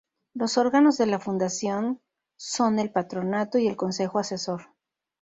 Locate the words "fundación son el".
1.19-2.91